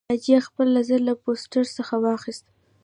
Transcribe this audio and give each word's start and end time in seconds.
ناجیه 0.09 0.39
خپل 0.47 0.67
نظر 0.77 0.99
له 1.09 1.13
پوسټر 1.23 1.65
څخه 1.77 1.95
واخیست 2.05 2.45